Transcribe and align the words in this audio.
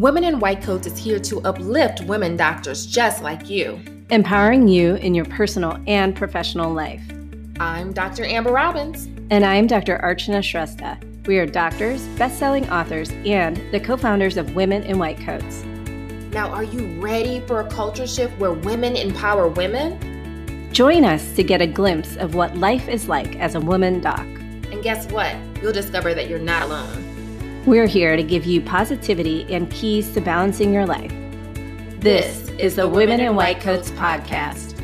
Women 0.00 0.24
in 0.24 0.40
White 0.40 0.62
Coats 0.62 0.86
is 0.86 0.96
here 0.96 1.18
to 1.20 1.42
uplift 1.42 2.00
women 2.04 2.34
doctors 2.34 2.86
just 2.86 3.22
like 3.22 3.50
you, 3.50 3.78
empowering 4.08 4.66
you 4.66 4.94
in 4.94 5.14
your 5.14 5.26
personal 5.26 5.78
and 5.86 6.16
professional 6.16 6.72
life. 6.72 7.02
I'm 7.60 7.92
Dr. 7.92 8.24
Amber 8.24 8.50
Robbins. 8.50 9.10
And 9.28 9.44
I'm 9.44 9.66
Dr. 9.66 9.98
Archana 10.02 10.40
Shrestha. 10.40 10.98
We 11.26 11.38
are 11.38 11.44
doctors, 11.44 12.00
best 12.16 12.38
selling 12.38 12.66
authors, 12.70 13.10
and 13.26 13.58
the 13.72 13.78
co 13.78 13.98
founders 13.98 14.38
of 14.38 14.54
Women 14.54 14.84
in 14.84 14.98
White 14.98 15.18
Coats. 15.18 15.64
Now, 16.32 16.48
are 16.48 16.64
you 16.64 16.98
ready 16.98 17.40
for 17.40 17.60
a 17.60 17.68
culture 17.68 18.06
shift 18.06 18.32
where 18.38 18.54
women 18.54 18.96
empower 18.96 19.48
women? 19.48 20.72
Join 20.72 21.04
us 21.04 21.34
to 21.36 21.42
get 21.42 21.60
a 21.60 21.66
glimpse 21.66 22.16
of 22.16 22.34
what 22.34 22.56
life 22.56 22.88
is 22.88 23.06
like 23.06 23.36
as 23.36 23.54
a 23.54 23.60
woman 23.60 24.00
doc. 24.00 24.20
And 24.20 24.82
guess 24.82 25.12
what? 25.12 25.36
You'll 25.60 25.74
discover 25.74 26.14
that 26.14 26.30
you're 26.30 26.38
not 26.38 26.62
alone. 26.62 27.09
We're 27.66 27.86
here 27.86 28.16
to 28.16 28.22
give 28.22 28.46
you 28.46 28.62
positivity 28.62 29.44
and 29.52 29.70
keys 29.70 30.10
to 30.14 30.22
balancing 30.22 30.72
your 30.72 30.86
life. 30.86 31.12
This 32.00 32.48
is 32.58 32.76
the 32.76 32.88
Women 32.88 33.20
in 33.20 33.36
White 33.36 33.60
Coats 33.60 33.90
podcast. 33.90 34.74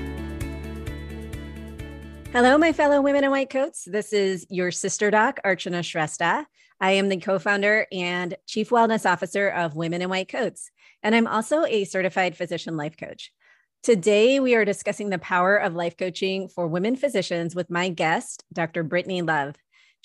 Hello, 2.34 2.58
my 2.58 2.74
fellow 2.74 3.00
women 3.00 3.24
in 3.24 3.30
white 3.30 3.48
coats. 3.48 3.88
This 3.90 4.12
is 4.12 4.46
your 4.50 4.70
sister 4.70 5.10
doc, 5.10 5.40
Archana 5.42 5.80
Shrestha. 5.80 6.44
I 6.78 6.90
am 6.90 7.08
the 7.08 7.16
co 7.16 7.38
founder 7.38 7.86
and 7.90 8.36
chief 8.46 8.68
wellness 8.68 9.10
officer 9.10 9.48
of 9.48 9.74
Women 9.74 10.02
in 10.02 10.10
White 10.10 10.28
Coats, 10.28 10.70
and 11.02 11.14
I'm 11.14 11.26
also 11.26 11.64
a 11.64 11.84
certified 11.84 12.36
physician 12.36 12.76
life 12.76 12.98
coach. 12.98 13.32
Today, 13.84 14.38
we 14.38 14.54
are 14.54 14.66
discussing 14.66 15.08
the 15.08 15.18
power 15.18 15.56
of 15.56 15.74
life 15.74 15.96
coaching 15.96 16.46
for 16.46 16.66
women 16.66 16.94
physicians 16.94 17.54
with 17.54 17.70
my 17.70 17.88
guest, 17.88 18.44
Dr. 18.52 18.82
Brittany 18.82 19.22
Love. 19.22 19.54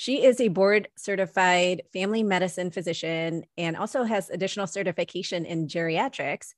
She 0.02 0.24
is 0.26 0.42
a 0.42 0.48
board 0.48 0.88
certified 0.98 1.84
family 1.94 2.24
medicine 2.24 2.72
physician 2.72 3.44
and 3.56 3.78
also 3.78 4.02
has 4.02 4.32
additional 4.32 4.66
certification 4.66 5.46
in 5.46 5.68
geriatrics 5.68 6.56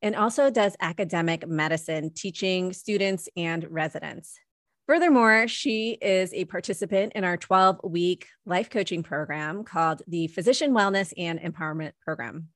and 0.00 0.16
also 0.16 0.48
does 0.48 0.76
academic 0.80 1.46
medicine, 1.46 2.10
teaching 2.14 2.72
students 2.72 3.28
and 3.36 3.66
residents. 3.68 4.38
Furthermore, 4.86 5.46
she 5.46 5.98
is 6.00 6.32
a 6.32 6.46
participant 6.46 7.12
in 7.14 7.22
our 7.22 7.36
12 7.36 7.80
week 7.84 8.28
life 8.46 8.70
coaching 8.70 9.02
program 9.02 9.62
called 9.62 10.00
the 10.08 10.28
Physician 10.28 10.72
Wellness 10.72 11.12
and 11.18 11.38
Empowerment 11.38 11.92
Program. 12.00 12.48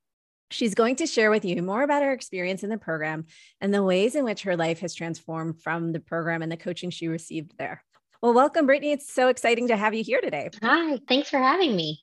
She's 0.50 0.74
going 0.74 0.96
to 0.96 1.06
share 1.06 1.30
with 1.30 1.44
you 1.44 1.60
more 1.62 1.82
about 1.82 2.02
her 2.02 2.12
experience 2.14 2.62
in 2.62 2.70
the 2.70 2.78
program 2.78 3.26
and 3.60 3.74
the 3.74 3.84
ways 3.84 4.14
in 4.14 4.24
which 4.24 4.44
her 4.44 4.56
life 4.56 4.80
has 4.80 4.94
transformed 4.94 5.60
from 5.62 5.92
the 5.92 6.00
program 6.00 6.40
and 6.40 6.50
the 6.50 6.56
coaching 6.56 6.88
she 6.88 7.08
received 7.08 7.58
there. 7.58 7.84
Well, 8.22 8.34
welcome, 8.34 8.66
Brittany. 8.66 8.92
It's 8.92 9.10
so 9.10 9.28
exciting 9.28 9.68
to 9.68 9.76
have 9.78 9.94
you 9.94 10.04
here 10.04 10.20
today. 10.20 10.50
Hi, 10.62 10.98
thanks 11.08 11.30
for 11.30 11.38
having 11.38 11.74
me. 11.74 12.00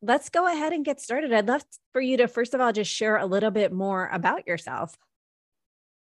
Let's 0.00 0.30
go 0.30 0.50
ahead 0.50 0.72
and 0.72 0.86
get 0.86 1.02
started. 1.02 1.34
I'd 1.34 1.48
love 1.48 1.62
for 1.92 2.00
you 2.00 2.16
to, 2.16 2.28
first 2.28 2.54
of 2.54 2.62
all, 2.62 2.72
just 2.72 2.90
share 2.90 3.18
a 3.18 3.26
little 3.26 3.50
bit 3.50 3.70
more 3.70 4.08
about 4.10 4.46
yourself. 4.46 4.96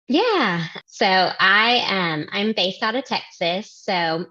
Yeah. 0.09 0.65
So 0.85 1.05
I 1.05 1.81
am 1.87 2.27
I'm 2.33 2.51
based 2.51 2.83
out 2.83 2.95
of 2.95 3.05
Texas. 3.05 3.71
So 3.71 4.25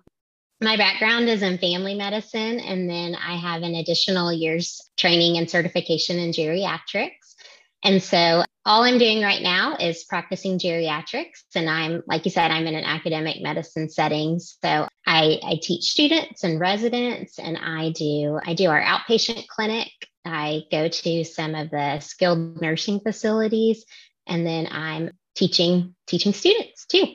my 0.61 0.77
background 0.77 1.31
is 1.31 1.43
in 1.43 1.57
family 1.57 1.95
medicine, 1.95 2.61
and 2.61 2.89
then 2.89 3.15
I 3.15 3.37
have 3.37 3.63
an 3.63 3.75
additional 3.75 4.31
year's 4.31 4.83
training 4.99 5.39
and 5.39 5.51
certification 5.51 6.19
in 6.19 6.33
geriatrics. 6.33 7.37
And 7.83 8.03
so 8.03 8.45
all 8.67 8.83
I'm 8.83 8.99
doing 8.99 9.23
right 9.23 9.43
now 9.43 9.77
is 9.77 10.05
practicing 10.05 10.59
geriatrics. 10.59 11.45
And 11.55 11.71
I'm, 11.71 12.03
like 12.07 12.25
you 12.25 12.31
said, 12.31 12.51
I'm 12.51 12.67
in 12.67 12.75
an 12.75 12.85
academic 12.85 13.41
medicine 13.41 13.89
setting. 13.89 14.41
So 14.41 14.89
I, 15.17 15.41
I 15.43 15.59
teach 15.63 15.85
students 15.85 16.45
and 16.45 16.61
residents 16.61 17.39
and 17.39 17.57
I 17.57 17.91
do, 17.93 18.39
I 18.45 18.53
do 18.53 18.69
our 18.69 18.83
outpatient 18.83 19.47
clinic. 19.49 19.91
I 20.27 20.65
go 20.71 20.89
to 20.89 21.25
some 21.25 21.55
of 21.55 21.71
the 21.71 22.01
skilled 22.01 22.61
nursing 22.61 23.01
facilities 23.01 23.87
and 24.27 24.47
then 24.47 24.69
I'm 24.71 25.13
teaching, 25.35 25.95
teaching 26.07 26.35
students 26.35 26.85
too. 26.85 27.07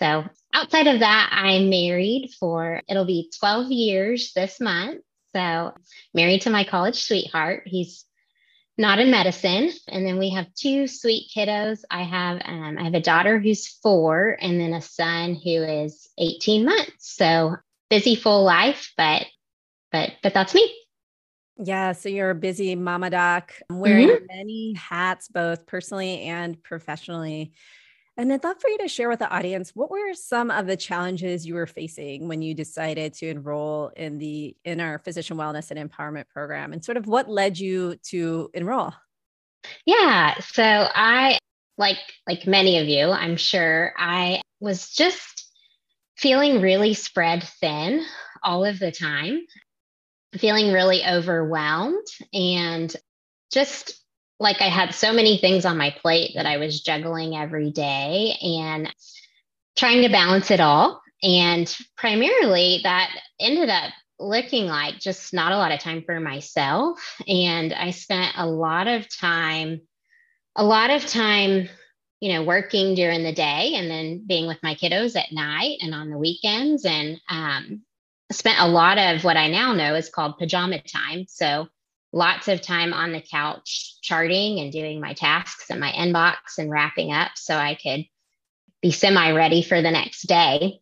So 0.00 0.24
outside 0.52 0.88
of 0.88 1.00
that, 1.00 1.30
I'm 1.32 1.70
married 1.70 2.30
for, 2.40 2.82
it'll 2.88 3.04
be 3.04 3.30
12 3.38 3.70
years 3.70 4.32
this 4.34 4.58
month. 4.60 5.02
So 5.32 5.74
married 6.12 6.42
to 6.42 6.50
my 6.50 6.64
college 6.64 7.04
sweetheart. 7.04 7.62
He's 7.66 8.04
not 8.78 9.00
in 9.00 9.10
medicine. 9.10 9.72
And 9.88 10.06
then 10.06 10.18
we 10.18 10.30
have 10.30 10.54
two 10.54 10.86
sweet 10.86 11.30
kiddos. 11.34 11.80
I 11.90 12.04
have 12.04 12.40
um, 12.44 12.78
I 12.78 12.84
have 12.84 12.94
a 12.94 13.00
daughter 13.00 13.38
who's 13.38 13.66
four, 13.66 14.38
and 14.40 14.60
then 14.60 14.72
a 14.72 14.80
son 14.80 15.34
who 15.34 15.50
is 15.50 16.08
18 16.16 16.64
months. 16.64 16.92
So 16.98 17.56
busy, 17.90 18.14
full 18.14 18.44
life, 18.44 18.92
but 18.96 19.26
but 19.90 20.12
but 20.22 20.32
that's 20.32 20.54
me. 20.54 20.74
Yeah, 21.60 21.90
so 21.92 22.08
you're 22.08 22.30
a 22.30 22.36
busy 22.36 22.76
mama 22.76 23.10
doc, 23.10 23.52
wearing 23.68 24.08
mm-hmm. 24.08 24.26
many 24.28 24.74
hats, 24.74 25.26
both 25.26 25.66
personally 25.66 26.22
and 26.22 26.62
professionally. 26.62 27.52
And 28.18 28.32
I'd 28.32 28.42
love 28.42 28.60
for 28.60 28.68
you 28.68 28.78
to 28.78 28.88
share 28.88 29.08
with 29.08 29.20
the 29.20 29.30
audience 29.30 29.70
what 29.76 29.92
were 29.92 30.12
some 30.12 30.50
of 30.50 30.66
the 30.66 30.76
challenges 30.76 31.46
you 31.46 31.54
were 31.54 31.68
facing 31.68 32.26
when 32.26 32.42
you 32.42 32.52
decided 32.52 33.14
to 33.14 33.28
enroll 33.28 33.92
in 33.96 34.18
the 34.18 34.56
in 34.64 34.80
our 34.80 34.98
physician 34.98 35.36
wellness 35.36 35.70
and 35.70 35.78
empowerment 35.78 36.28
program 36.28 36.72
and 36.72 36.84
sort 36.84 36.96
of 36.96 37.06
what 37.06 37.30
led 37.30 37.60
you 37.60 37.94
to 38.08 38.50
enroll? 38.54 38.92
Yeah, 39.86 40.34
so 40.40 40.64
I 40.64 41.38
like 41.78 41.98
like 42.26 42.44
many 42.44 42.78
of 42.78 42.88
you, 42.88 43.08
I'm 43.08 43.36
sure 43.36 43.94
I 43.96 44.40
was 44.58 44.90
just 44.90 45.48
feeling 46.16 46.60
really 46.60 46.94
spread 46.94 47.44
thin 47.60 48.04
all 48.42 48.64
of 48.64 48.80
the 48.80 48.90
time, 48.90 49.42
feeling 50.36 50.72
really 50.72 51.06
overwhelmed 51.06 52.06
and 52.32 52.94
just 53.52 53.97
like 54.40 54.60
I 54.60 54.68
had 54.68 54.94
so 54.94 55.12
many 55.12 55.38
things 55.38 55.64
on 55.64 55.76
my 55.76 55.90
plate 55.90 56.32
that 56.34 56.46
I 56.46 56.58
was 56.58 56.80
juggling 56.80 57.36
every 57.36 57.70
day 57.70 58.34
and 58.40 58.92
trying 59.76 60.02
to 60.02 60.08
balance 60.08 60.50
it 60.50 60.60
all. 60.60 61.00
And 61.22 61.74
primarily 61.96 62.80
that 62.84 63.10
ended 63.40 63.68
up 63.68 63.92
looking 64.20 64.66
like 64.66 64.98
just 64.98 65.32
not 65.32 65.52
a 65.52 65.56
lot 65.56 65.72
of 65.72 65.80
time 65.80 66.02
for 66.04 66.20
myself. 66.20 67.16
And 67.26 67.72
I 67.72 67.90
spent 67.90 68.34
a 68.36 68.46
lot 68.46 68.86
of 68.86 69.08
time, 69.08 69.80
a 70.56 70.64
lot 70.64 70.90
of 70.90 71.06
time, 71.06 71.68
you 72.20 72.32
know, 72.32 72.42
working 72.42 72.94
during 72.94 73.22
the 73.22 73.32
day 73.32 73.74
and 73.74 73.90
then 73.90 74.24
being 74.26 74.46
with 74.46 74.62
my 74.62 74.74
kiddos 74.74 75.16
at 75.16 75.32
night 75.32 75.78
and 75.80 75.94
on 75.94 76.10
the 76.10 76.18
weekends. 76.18 76.84
And 76.84 77.20
um, 77.28 77.82
spent 78.30 78.60
a 78.60 78.68
lot 78.68 78.98
of 78.98 79.24
what 79.24 79.36
I 79.36 79.48
now 79.48 79.72
know 79.72 79.94
is 79.94 80.10
called 80.10 80.38
pajama 80.38 80.82
time. 80.82 81.26
So 81.28 81.68
lots 82.12 82.48
of 82.48 82.62
time 82.62 82.92
on 82.92 83.12
the 83.12 83.20
couch 83.20 83.96
charting 84.02 84.60
and 84.60 84.72
doing 84.72 85.00
my 85.00 85.12
tasks 85.12 85.66
and 85.70 85.80
my 85.80 85.92
inbox 85.92 86.36
and 86.58 86.70
wrapping 86.70 87.12
up 87.12 87.32
so 87.36 87.54
I 87.54 87.74
could 87.74 88.06
be 88.80 88.90
semi 88.90 89.32
ready 89.32 89.62
for 89.62 89.82
the 89.82 89.90
next 89.90 90.22
day. 90.22 90.80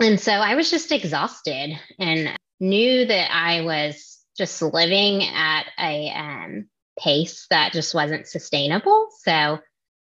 And 0.00 0.18
so 0.18 0.32
I 0.32 0.54
was 0.54 0.70
just 0.70 0.92
exhausted 0.92 1.78
and 1.98 2.38
knew 2.58 3.04
that 3.04 3.30
I 3.32 3.60
was 3.60 4.18
just 4.36 4.62
living 4.62 5.22
at 5.22 5.66
a 5.78 6.10
um, 6.10 6.66
pace 6.98 7.46
that 7.50 7.72
just 7.72 7.94
wasn't 7.94 8.26
sustainable. 8.26 9.08
So 9.22 9.58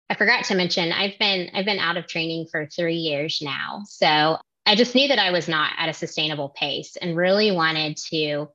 I 0.09 0.15
forgot 0.15 0.45
to 0.47 0.55
mention 0.55 0.93
I've 0.93 1.19
been 1.19 1.51
I've 1.55 1.65
been 1.65 1.79
out 1.79 1.97
of 1.97 2.07
training 2.07 2.47
for 2.51 2.67
3 2.67 2.95
years 2.95 3.41
now. 3.43 3.83
So 3.87 4.39
I 4.67 4.75
just 4.75 4.95
knew 4.95 5.09
that 5.09 5.19
I 5.19 5.31
was 5.31 5.49
not 5.49 5.73
at 5.79 5.89
a 5.89 5.95
sustainable 5.95 6.51
pace 6.51 6.97
and 6.97 7.17
really 7.17 7.51
wanted 7.51 7.97
to 8.11 8.49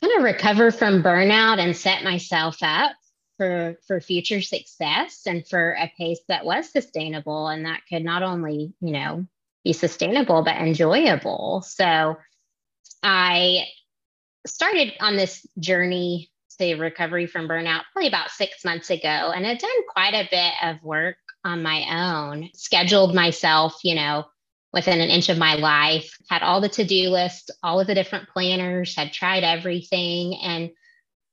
kind 0.00 0.18
of 0.18 0.24
recover 0.24 0.70
from 0.70 1.02
burnout 1.02 1.58
and 1.58 1.76
set 1.76 2.04
myself 2.04 2.58
up 2.62 2.92
for 3.36 3.76
for 3.86 4.00
future 4.00 4.40
success 4.40 5.22
and 5.26 5.46
for 5.46 5.72
a 5.72 5.90
pace 5.98 6.20
that 6.28 6.44
was 6.44 6.70
sustainable 6.70 7.48
and 7.48 7.66
that 7.66 7.80
could 7.88 8.04
not 8.04 8.22
only 8.22 8.72
you 8.80 8.92
know 8.92 9.26
be 9.64 9.72
sustainable 9.72 10.42
but 10.42 10.56
enjoyable. 10.56 11.62
So 11.66 12.16
i 13.02 13.64
started 14.46 14.92
on 15.00 15.16
this 15.16 15.46
journey 15.58 16.30
to 16.58 16.76
recovery 16.76 17.26
from 17.26 17.48
burnout 17.48 17.82
probably 17.92 18.08
about 18.08 18.30
six 18.30 18.64
months 18.64 18.90
ago 18.90 19.32
and 19.34 19.44
had 19.44 19.58
done 19.58 19.70
quite 19.88 20.14
a 20.14 20.28
bit 20.30 20.52
of 20.62 20.82
work 20.82 21.16
on 21.44 21.62
my 21.62 21.84
own 21.90 22.50
scheduled 22.54 23.14
myself 23.14 23.78
you 23.82 23.94
know 23.94 24.24
within 24.74 25.00
an 25.00 25.08
inch 25.08 25.28
of 25.28 25.38
my 25.38 25.54
life, 25.54 26.18
had 26.28 26.42
all 26.42 26.60
the 26.60 26.68
to 26.68 26.84
do 26.84 27.08
list, 27.08 27.52
all 27.62 27.80
of 27.80 27.86
the 27.86 27.94
different 27.94 28.28
planners, 28.28 28.96
had 28.96 29.12
tried 29.12 29.44
everything 29.44 30.36
and 30.42 30.70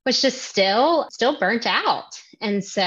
was 0.06 0.22
just 0.22 0.44
still, 0.44 1.08
still 1.12 1.40
burnt 1.40 1.66
out. 1.66 2.22
And 2.40 2.64
so 2.64 2.82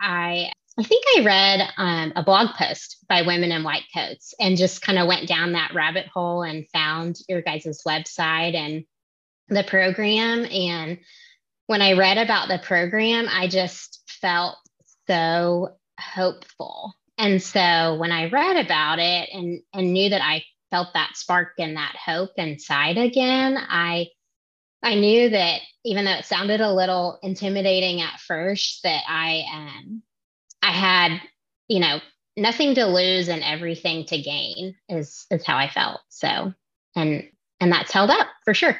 I, 0.00 0.52
I 0.78 0.82
think 0.82 1.04
I 1.16 1.24
read 1.24 1.68
um, 1.76 2.12
a 2.14 2.22
blog 2.22 2.54
post 2.54 3.04
by 3.08 3.22
Women 3.22 3.50
in 3.50 3.64
White 3.64 3.84
Coats 3.92 4.32
and 4.38 4.56
just 4.56 4.80
kind 4.80 4.98
of 4.98 5.08
went 5.08 5.28
down 5.28 5.52
that 5.52 5.74
rabbit 5.74 6.06
hole 6.06 6.42
and 6.42 6.68
found 6.70 7.16
your 7.28 7.42
guys' 7.42 7.82
website 7.86 8.54
and 8.54 8.84
the 9.48 9.64
program. 9.64 10.44
And 10.44 10.98
when 11.66 11.82
I 11.82 11.94
read 11.94 12.18
about 12.18 12.48
the 12.48 12.58
program, 12.58 13.26
I 13.28 13.48
just 13.48 14.02
felt 14.20 14.56
so 15.08 15.76
hopeful 15.98 16.94
and 17.18 17.42
so 17.42 17.96
when 17.96 18.12
I 18.12 18.28
read 18.28 18.64
about 18.64 18.98
it 18.98 19.30
and, 19.32 19.60
and 19.72 19.92
knew 19.92 20.10
that 20.10 20.22
I 20.22 20.44
felt 20.70 20.88
that 20.94 21.16
spark 21.16 21.52
and 21.58 21.76
that 21.76 21.96
hope 21.96 22.30
inside 22.36 22.98
again, 22.98 23.56
I 23.56 24.08
I 24.82 24.94
knew 24.94 25.30
that 25.30 25.60
even 25.84 26.04
though 26.04 26.12
it 26.12 26.24
sounded 26.24 26.60
a 26.60 26.72
little 26.72 27.18
intimidating 27.22 28.02
at 28.02 28.20
first, 28.20 28.80
that 28.82 29.02
I 29.08 29.44
um, 29.52 30.02
I 30.62 30.72
had, 30.72 31.20
you 31.68 31.80
know, 31.80 32.00
nothing 32.36 32.74
to 32.74 32.86
lose 32.86 33.28
and 33.28 33.42
everything 33.42 34.04
to 34.06 34.20
gain 34.20 34.74
is 34.88 35.26
is 35.30 35.44
how 35.46 35.56
I 35.56 35.68
felt. 35.68 36.00
So 36.08 36.52
and 36.94 37.28
and 37.60 37.72
that's 37.72 37.92
held 37.92 38.10
up 38.10 38.28
for 38.44 38.52
sure. 38.52 38.78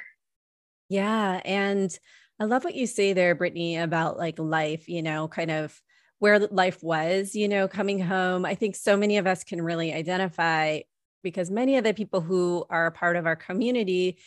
Yeah. 0.88 1.40
And 1.44 1.96
I 2.38 2.44
love 2.44 2.64
what 2.64 2.74
you 2.74 2.86
say 2.86 3.12
there, 3.12 3.34
Brittany, 3.34 3.78
about 3.78 4.18
like 4.18 4.38
life, 4.38 4.88
you 4.88 5.02
know, 5.02 5.26
kind 5.26 5.50
of 5.50 5.80
where 6.18 6.38
life 6.38 6.82
was, 6.82 7.34
you 7.34 7.48
know, 7.48 7.68
coming 7.68 8.00
home. 8.00 8.44
I 8.44 8.54
think 8.54 8.76
so 8.76 8.96
many 8.96 9.18
of 9.18 9.26
us 9.26 9.44
can 9.44 9.60
really 9.60 9.92
identify 9.92 10.80
because 11.22 11.50
many 11.50 11.76
of 11.76 11.84
the 11.84 11.92
people 11.92 12.20
who 12.20 12.64
are 12.70 12.86
a 12.86 12.92
part 12.92 13.16
of 13.16 13.26
our 13.26 13.36
community 13.36 14.18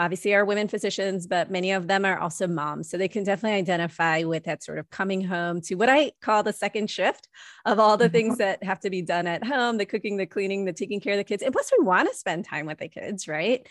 obviously 0.00 0.34
are 0.34 0.46
women 0.46 0.66
physicians, 0.66 1.26
but 1.26 1.50
many 1.50 1.72
of 1.72 1.86
them 1.86 2.06
are 2.06 2.18
also 2.18 2.46
moms. 2.46 2.88
So 2.88 2.96
they 2.96 3.06
can 3.06 3.22
definitely 3.22 3.58
identify 3.58 4.22
with 4.22 4.44
that 4.44 4.62
sort 4.62 4.78
of 4.78 4.88
coming 4.88 5.22
home 5.22 5.60
to 5.62 5.74
what 5.74 5.90
I 5.90 6.12
call 6.22 6.42
the 6.42 6.54
second 6.54 6.88
shift 6.88 7.28
of 7.66 7.78
all 7.78 7.98
the 7.98 8.08
things 8.08 8.38
that 8.38 8.64
have 8.64 8.80
to 8.80 8.90
be 8.90 9.02
done 9.02 9.26
at 9.26 9.44
home 9.44 9.76
the 9.76 9.84
cooking, 9.84 10.16
the 10.16 10.24
cleaning, 10.24 10.64
the 10.64 10.72
taking 10.72 11.00
care 11.00 11.12
of 11.12 11.18
the 11.18 11.24
kids. 11.24 11.42
And 11.42 11.52
plus, 11.52 11.70
we 11.78 11.84
want 11.84 12.08
to 12.08 12.16
spend 12.16 12.46
time 12.46 12.64
with 12.64 12.78
the 12.78 12.88
kids, 12.88 13.28
right? 13.28 13.66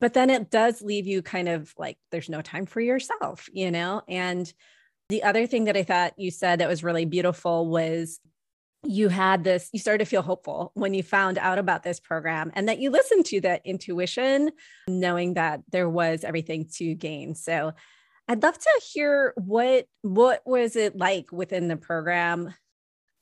But 0.00 0.14
then 0.14 0.30
it 0.30 0.50
does 0.50 0.82
leave 0.82 1.06
you 1.06 1.22
kind 1.22 1.48
of 1.48 1.72
like 1.78 1.96
there's 2.10 2.28
no 2.28 2.42
time 2.42 2.66
for 2.66 2.80
yourself, 2.80 3.48
you 3.52 3.70
know? 3.70 4.02
And 4.08 4.52
the 5.08 5.22
other 5.22 5.46
thing 5.46 5.64
that 5.64 5.76
I 5.76 5.82
thought 5.82 6.18
you 6.18 6.30
said 6.30 6.60
that 6.60 6.68
was 6.68 6.82
really 6.82 7.04
beautiful 7.04 7.68
was 7.68 8.20
you 8.84 9.08
had 9.08 9.44
this, 9.44 9.68
you 9.72 9.78
started 9.78 10.04
to 10.04 10.10
feel 10.10 10.22
hopeful 10.22 10.72
when 10.74 10.94
you 10.94 11.02
found 11.02 11.38
out 11.38 11.58
about 11.58 11.82
this 11.82 12.00
program 12.00 12.50
and 12.54 12.68
that 12.68 12.78
you 12.78 12.90
listened 12.90 13.24
to 13.26 13.40
that 13.42 13.62
intuition, 13.64 14.50
knowing 14.88 15.34
that 15.34 15.60
there 15.70 15.88
was 15.88 16.24
everything 16.24 16.68
to 16.74 16.94
gain. 16.94 17.34
So 17.34 17.72
I'd 18.28 18.42
love 18.42 18.58
to 18.58 18.80
hear 18.92 19.32
what 19.36 19.86
what 20.02 20.42
was 20.44 20.76
it 20.76 20.96
like 20.96 21.30
within 21.32 21.68
the 21.68 21.76
program? 21.76 22.52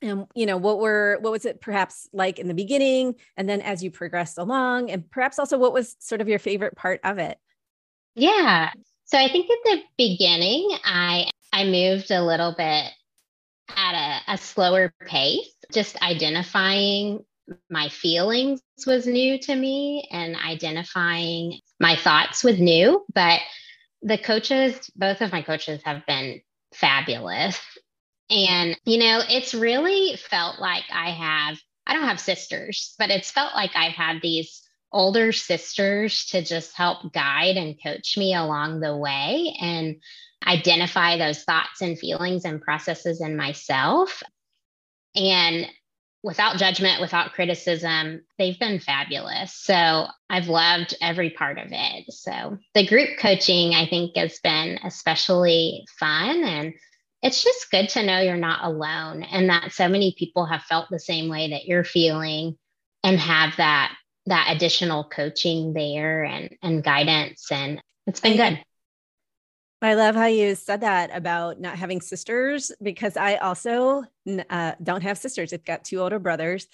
And 0.00 0.26
you 0.34 0.46
know 0.46 0.56
what 0.56 0.80
were 0.80 1.18
what 1.20 1.32
was 1.32 1.44
it 1.44 1.60
perhaps 1.60 2.08
like 2.12 2.38
in 2.38 2.48
the 2.48 2.54
beginning 2.54 3.14
and 3.36 3.48
then 3.48 3.60
as 3.60 3.82
you 3.82 3.90
progressed 3.90 4.38
along 4.38 4.90
and 4.90 5.10
perhaps 5.10 5.38
also 5.38 5.58
what 5.58 5.72
was 5.72 5.96
sort 5.98 6.20
of 6.20 6.28
your 6.28 6.38
favorite 6.38 6.76
part 6.76 7.00
of 7.04 7.18
it? 7.18 7.38
Yeah. 8.14 8.70
So 9.06 9.18
i 9.18 9.28
think 9.28 9.50
at 9.50 9.58
the 9.64 9.82
beginning 9.96 10.68
i 10.84 11.28
i 11.54 11.64
moved 11.64 12.10
a 12.10 12.22
little 12.22 12.54
bit 12.56 12.92
at 13.76 14.22
a, 14.28 14.34
a 14.34 14.38
slower 14.38 14.92
pace 15.06 15.54
just 15.72 16.00
identifying 16.02 17.24
my 17.70 17.88
feelings 17.88 18.60
was 18.86 19.06
new 19.06 19.38
to 19.38 19.54
me 19.54 20.08
and 20.10 20.36
identifying 20.36 21.58
my 21.80 21.96
thoughts 21.96 22.44
was 22.44 22.58
new. 22.58 23.04
But 23.14 23.40
the 24.02 24.18
coaches, 24.18 24.90
both 24.96 25.20
of 25.20 25.32
my 25.32 25.42
coaches 25.42 25.80
have 25.84 26.06
been 26.06 26.40
fabulous. 26.74 27.60
And, 28.30 28.76
you 28.84 28.98
know, 28.98 29.22
it's 29.28 29.54
really 29.54 30.16
felt 30.16 30.58
like 30.58 30.84
I 30.92 31.10
have, 31.10 31.58
I 31.86 31.94
don't 31.94 32.08
have 32.08 32.20
sisters, 32.20 32.94
but 32.98 33.10
it's 33.10 33.30
felt 33.30 33.54
like 33.54 33.72
I've 33.74 33.92
had 33.92 34.20
these 34.22 34.62
older 34.92 35.32
sisters 35.32 36.26
to 36.26 36.42
just 36.42 36.74
help 36.76 37.12
guide 37.12 37.56
and 37.56 37.76
coach 37.82 38.16
me 38.16 38.34
along 38.34 38.80
the 38.80 38.96
way 38.96 39.56
and 39.60 39.96
identify 40.46 41.16
those 41.16 41.42
thoughts 41.42 41.80
and 41.80 41.98
feelings 41.98 42.44
and 42.44 42.60
processes 42.60 43.20
in 43.20 43.36
myself 43.36 44.22
and 45.14 45.66
without 46.22 46.56
judgment, 46.56 47.02
without 47.02 47.34
criticism, 47.34 48.22
they've 48.38 48.58
been 48.58 48.80
fabulous. 48.80 49.54
So 49.54 50.06
I've 50.30 50.48
loved 50.48 50.96
every 51.02 51.30
part 51.30 51.58
of 51.58 51.66
it. 51.70 52.10
So 52.12 52.58
the 52.72 52.86
group 52.86 53.18
coaching, 53.18 53.74
I 53.74 53.86
think, 53.86 54.16
has 54.16 54.40
been 54.42 54.78
especially 54.82 55.84
fun. 56.00 56.42
And 56.42 56.72
it's 57.22 57.44
just 57.44 57.70
good 57.70 57.90
to 57.90 58.02
know 58.02 58.20
you're 58.20 58.36
not 58.36 58.64
alone 58.64 59.22
and 59.22 59.50
that 59.50 59.72
so 59.72 59.86
many 59.86 60.14
people 60.18 60.46
have 60.46 60.62
felt 60.62 60.88
the 60.90 60.98
same 60.98 61.28
way 61.28 61.50
that 61.50 61.66
you're 61.66 61.84
feeling 61.84 62.56
and 63.02 63.18
have 63.18 63.56
that 63.58 63.94
that 64.26 64.48
additional 64.56 65.04
coaching 65.04 65.74
there 65.74 66.24
and 66.24 66.56
and 66.62 66.82
guidance 66.82 67.52
and 67.52 67.82
it's 68.06 68.20
been 68.20 68.36
good 68.36 68.64
I 69.82 69.94
love 69.94 70.14
how 70.14 70.26
you 70.26 70.54
said 70.54 70.80
that 70.80 71.10
about 71.14 71.60
not 71.60 71.76
having 71.76 72.00
sisters 72.00 72.72
because 72.82 73.16
I 73.16 73.36
also 73.36 74.04
uh, 74.48 74.72
don't 74.82 75.02
have 75.02 75.18
sisters. 75.18 75.52
I've 75.52 75.64
got 75.64 75.84
two 75.84 76.00
older 76.00 76.18
brothers. 76.18 76.66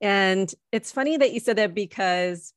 And 0.00 0.52
it's 0.72 0.92
funny 0.92 1.16
that 1.16 1.32
you 1.32 1.40
said 1.40 1.56
that 1.56 1.74
because 1.74 2.52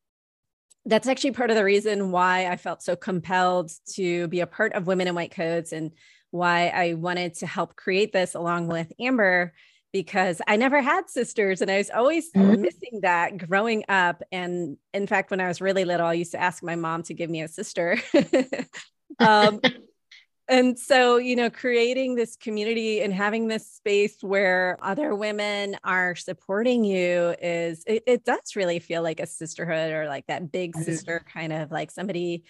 that's 0.85 1.07
actually 1.07 1.31
part 1.31 1.51
of 1.51 1.55
the 1.55 1.63
reason 1.63 2.11
why 2.11 2.47
I 2.47 2.57
felt 2.57 2.81
so 2.81 2.95
compelled 2.95 3.71
to 3.93 4.27
be 4.29 4.39
a 4.39 4.47
part 4.47 4.73
of 4.73 4.87
Women 4.87 5.07
in 5.07 5.15
White 5.15 5.31
Coats 5.31 5.71
and 5.71 5.91
why 6.31 6.67
I 6.69 6.93
wanted 6.93 7.35
to 7.35 7.47
help 7.47 7.75
create 7.75 8.11
this 8.11 8.35
along 8.35 8.67
with 8.67 8.91
Amber 8.99 9.53
because 9.91 10.41
I 10.47 10.55
never 10.55 10.81
had 10.81 11.09
sisters 11.09 11.61
and 11.61 11.71
I 11.71 11.77
was 11.77 11.89
always 11.89 12.31
mm-hmm. 12.31 12.61
missing 12.61 12.99
that 13.01 13.37
growing 13.37 13.83
up. 13.89 14.21
And 14.31 14.77
in 14.93 15.07
fact, 15.07 15.31
when 15.31 15.41
I 15.41 15.47
was 15.47 15.61
really 15.61 15.85
little, 15.85 16.05
I 16.05 16.13
used 16.13 16.31
to 16.31 16.41
ask 16.41 16.63
my 16.63 16.75
mom 16.75 17.03
to 17.03 17.13
give 17.13 17.29
me 17.29 17.41
a 17.41 17.47
sister. 17.47 17.97
um, 19.19 19.59
and 20.49 20.77
so 20.77 21.17
you 21.17 21.35
know 21.35 21.49
creating 21.49 22.15
this 22.15 22.35
community 22.35 23.01
and 23.01 23.13
having 23.13 23.47
this 23.47 23.65
space 23.71 24.17
where 24.21 24.77
other 24.81 25.15
women 25.15 25.77
are 25.83 26.15
supporting 26.15 26.83
you 26.83 27.35
is 27.41 27.83
it, 27.85 28.03
it 28.07 28.25
does 28.25 28.55
really 28.55 28.79
feel 28.79 29.03
like 29.03 29.19
a 29.19 29.27
sisterhood 29.27 29.91
or 29.93 30.07
like 30.07 30.25
that 30.27 30.51
big 30.51 30.75
sister 30.75 31.23
kind 31.31 31.53
of 31.53 31.71
like 31.71 31.91
somebody 31.91 32.43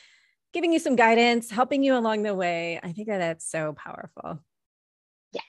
giving 0.54 0.72
you 0.74 0.80
some 0.80 0.96
guidance 0.96 1.52
helping 1.52 1.84
you 1.84 1.96
along 1.96 2.24
the 2.24 2.34
way. 2.34 2.80
I 2.82 2.92
think 2.92 3.08
that 3.08 3.20
that's 3.20 3.46
so 3.46 3.74
powerful. 3.74 4.40
Yeah. 5.32 5.42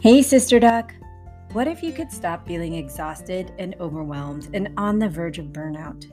Hey 0.00 0.22
sister 0.22 0.60
Doc. 0.60 0.94
what 1.52 1.66
if 1.66 1.82
you 1.82 1.92
could 1.92 2.12
stop 2.12 2.46
feeling 2.46 2.74
exhausted 2.76 3.52
and 3.58 3.74
overwhelmed 3.80 4.48
and 4.54 4.72
on 4.76 5.00
the 5.00 5.08
verge 5.08 5.38
of 5.38 5.46
burnout 5.46 6.06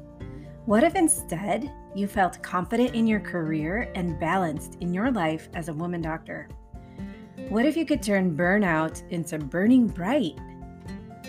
what 0.67 0.83
if 0.83 0.95
instead 0.95 1.71
you 1.95 2.07
felt 2.07 2.43
confident 2.43 2.93
in 2.93 3.07
your 3.07 3.21
career 3.21 3.89
and 3.95 4.19
balanced 4.19 4.75
in 4.81 4.93
your 4.93 5.09
life 5.09 5.47
as 5.53 5.69
a 5.69 5.73
woman 5.73 6.01
doctor? 6.01 6.49
What 7.47 7.65
if 7.65 7.77
you 7.77 7.85
could 7.85 8.03
turn 8.03 8.35
burnout 8.35 9.01
into 9.09 9.39
burning 9.39 9.87
bright? 9.87 10.37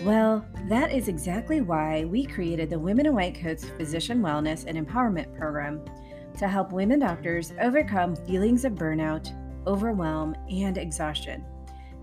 Well, 0.03 0.45
that 0.67 0.91
is 0.91 1.07
exactly 1.07 1.61
why 1.61 2.03
we 2.03 2.25
created 2.25 2.69
the 2.69 2.77
Women 2.77 3.05
in 3.05 3.15
White 3.15 3.39
Coats 3.39 3.63
Physician 3.77 4.21
Wellness 4.21 4.65
and 4.67 4.77
Empowerment 4.77 5.33
Program 5.37 5.85
to 6.37 6.49
help 6.49 6.73
women 6.73 6.99
doctors 6.99 7.53
overcome 7.61 8.17
feelings 8.17 8.65
of 8.65 8.73
burnout, 8.73 9.33
overwhelm, 9.65 10.35
and 10.49 10.77
exhaustion, 10.77 11.45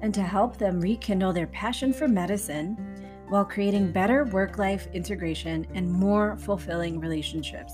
and 0.01 0.15
to 0.15 0.23
help 0.23 0.57
them 0.57 0.81
rekindle 0.81 1.35
their 1.35 1.49
passion 1.49 1.93
for 1.93 2.09
medicine 2.09 2.97
while 3.29 3.45
creating 3.45 3.93
better 3.93 4.25
work 4.25 4.59
life 4.59 4.89
integration 4.93 5.67
and 5.75 5.91
more 5.91 6.37
fulfilling 6.37 7.01
relationships. 7.01 7.73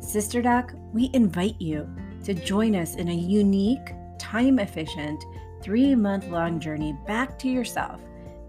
Sister 0.00 0.40
Doc, 0.40 0.72
we 0.92 1.10
invite 1.12 1.60
you 1.60 1.88
to 2.24 2.34
join 2.34 2.74
us 2.76 2.96
in 2.96 3.08
a 3.08 3.14
unique, 3.14 3.92
time 4.18 4.58
efficient, 4.58 5.22
three 5.62 5.94
month 5.94 6.28
long 6.28 6.60
journey 6.60 6.96
back 7.06 7.38
to 7.40 7.48
yourself 7.48 8.00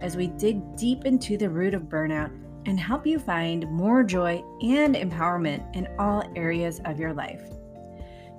as 0.01 0.16
we 0.16 0.27
dig 0.27 0.75
deep 0.75 1.06
into 1.06 1.38
the 1.38 1.50
root 1.50 1.74
of 1.74 1.84
burnout 1.84 2.32
and 2.68 2.80
help 2.80 3.08
you 3.08 3.18
find 3.18 3.70
more 3.72 4.04
joy 4.04 4.44
and 4.62 4.96
empowerment 4.96 5.75
in 5.75 5.88
all 5.98 6.30
areas 6.36 6.82
of 6.86 7.00
your 7.00 7.13
life. 7.13 7.42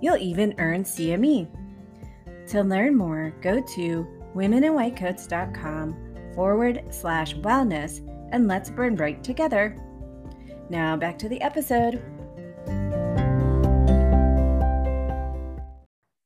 You'll 0.00 0.18
even 0.18 0.54
earn 0.58 0.84
CME. 0.84 1.48
To 2.48 2.62
learn 2.62 2.94
more, 2.94 3.34
go 3.40 3.60
to 3.60 4.06
womeninwhitecoats.com 4.34 6.07
forward 6.34 6.82
slash 6.90 7.34
wellness 7.36 8.00
and 8.32 8.48
let's 8.48 8.70
burn 8.70 8.94
bright 8.94 9.22
together. 9.24 9.76
Now 10.70 10.96
back 10.96 11.18
to 11.20 11.28
the 11.28 11.40
episode. 11.40 12.02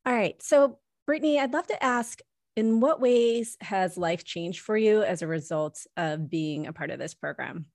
All 0.05 0.13
right. 0.13 0.41
So, 0.43 0.79
Brittany, 1.07 1.39
I'd 1.39 1.53
love 1.53 1.67
to 1.69 1.83
ask 1.83 2.21
in 2.57 2.81
what 2.81 3.01
ways 3.01 3.57
has 3.61 3.97
life 3.97 4.25
changed 4.25 4.61
for 4.61 4.77
you 4.77 5.03
as 5.03 5.23
a 5.23 5.27
result 5.27 5.87
of 5.97 6.29
being 6.29 6.67
a 6.67 6.73
part 6.73 6.91
of 6.91 6.99
this 6.99 7.15
program? 7.15 7.67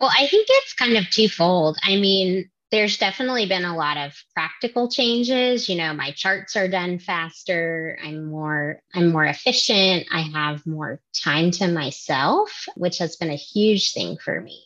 Well, 0.00 0.10
I 0.14 0.26
think 0.26 0.46
it's 0.50 0.74
kind 0.74 0.96
of 0.96 1.08
twofold. 1.08 1.78
I 1.82 1.96
mean, 1.96 2.50
there's 2.70 2.98
definitely 2.98 3.46
been 3.46 3.64
a 3.64 3.76
lot 3.76 3.96
of 3.96 4.12
practical 4.34 4.90
changes. 4.90 5.68
You 5.68 5.76
know 5.76 5.92
my 5.94 6.10
charts 6.12 6.56
are 6.56 6.68
done 6.68 6.98
faster. 6.98 7.98
I'm 8.02 8.26
more 8.26 8.80
i'm 8.94 9.10
more 9.10 9.24
efficient. 9.24 10.06
I 10.12 10.20
have 10.22 10.66
more 10.66 11.00
time 11.14 11.50
to 11.52 11.68
myself 11.68 12.66
which 12.76 12.98
has 12.98 13.16
been 13.16 13.30
a 13.30 13.36
huge 13.36 13.92
thing 13.92 14.16
for 14.18 14.40
me. 14.40 14.62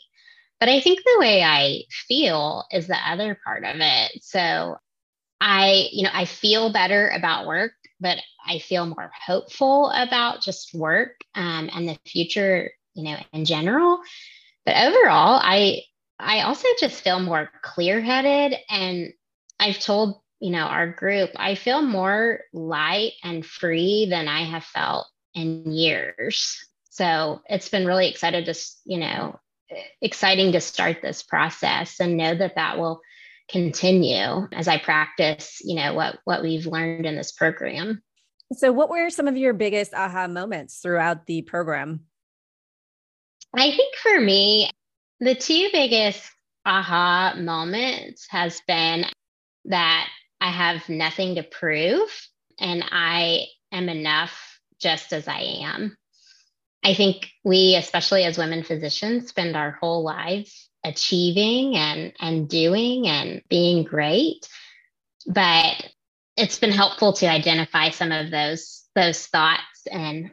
But 0.58 0.68
i 0.68 0.80
think 0.80 1.00
the 1.04 1.18
way 1.20 1.42
i 1.42 1.82
feel 1.90 2.64
is 2.70 2.86
the 2.86 2.98
other 3.06 3.38
part 3.44 3.64
of 3.64 3.76
it. 3.78 4.22
So 4.22 4.76
i 5.40 5.88
you 5.92 6.04
know 6.04 6.10
i 6.12 6.24
feel 6.26 6.70
better 6.72 7.08
about 7.08 7.46
work 7.46 7.72
but 7.98 8.18
i 8.46 8.58
feel 8.58 8.84
more 8.84 9.10
hopeful 9.26 9.90
about 9.90 10.42
just 10.42 10.74
work 10.74 11.12
um, 11.34 11.70
and 11.72 11.88
the 11.88 11.98
future 12.06 12.70
you 12.94 13.04
know, 13.04 13.16
in 13.32 13.44
general. 13.44 14.00
But 14.64 14.76
overall, 14.76 15.40
I 15.42 15.82
I 16.22 16.42
also 16.42 16.68
just 16.78 17.02
feel 17.02 17.20
more 17.20 17.50
clear-headed 17.62 18.58
and 18.68 19.12
I've 19.58 19.78
told, 19.78 20.20
you 20.40 20.50
know, 20.50 20.64
our 20.64 20.88
group, 20.90 21.30
I 21.36 21.54
feel 21.54 21.82
more 21.82 22.40
light 22.52 23.12
and 23.22 23.44
free 23.44 24.06
than 24.08 24.28
I 24.28 24.44
have 24.44 24.64
felt 24.64 25.06
in 25.34 25.70
years. 25.72 26.58
So 26.90 27.40
it's 27.46 27.68
been 27.68 27.86
really 27.86 28.08
excited 28.08 28.46
to, 28.46 28.54
you 28.84 28.98
know, 28.98 29.38
exciting 30.02 30.52
to 30.52 30.60
start 30.60 31.02
this 31.02 31.22
process 31.22 32.00
and 32.00 32.16
know 32.16 32.34
that 32.34 32.56
that 32.56 32.78
will 32.78 33.00
continue 33.48 34.48
as 34.52 34.68
I 34.68 34.78
practice, 34.78 35.60
you 35.62 35.76
know, 35.76 35.94
what 35.94 36.18
what 36.24 36.42
we've 36.42 36.66
learned 36.66 37.06
in 37.06 37.16
this 37.16 37.32
program. 37.32 38.02
So 38.52 38.72
what 38.72 38.90
were 38.90 39.10
some 39.10 39.28
of 39.28 39.36
your 39.36 39.52
biggest 39.52 39.94
aha 39.94 40.26
moments 40.26 40.78
throughout 40.78 41.26
the 41.26 41.42
program? 41.42 42.00
I 43.54 43.70
think 43.70 43.94
for 43.96 44.20
me, 44.20 44.70
the 45.20 45.34
two 45.34 45.68
biggest 45.72 46.22
aha 46.64 47.34
moments 47.36 48.26
has 48.30 48.60
been 48.66 49.04
that 49.66 50.08
I 50.40 50.50
have 50.50 50.88
nothing 50.88 51.34
to 51.34 51.42
prove 51.42 52.08
and 52.58 52.84
I 52.90 53.46
am 53.70 53.88
enough 53.88 54.60
just 54.80 55.12
as 55.12 55.28
I 55.28 55.40
am. 55.62 55.96
I 56.82 56.94
think 56.94 57.28
we, 57.44 57.76
especially 57.76 58.24
as 58.24 58.38
women 58.38 58.62
physicians, 58.62 59.28
spend 59.28 59.54
our 59.54 59.72
whole 59.72 60.02
lives 60.02 60.70
achieving 60.82 61.76
and, 61.76 62.14
and 62.18 62.48
doing 62.48 63.06
and 63.06 63.42
being 63.50 63.84
great. 63.84 64.48
But 65.26 65.84
it's 66.38 66.58
been 66.58 66.72
helpful 66.72 67.12
to 67.14 67.26
identify 67.26 67.90
some 67.90 68.12
of 68.12 68.30
those, 68.30 68.84
those 68.94 69.26
thoughts 69.26 69.86
and 69.90 70.30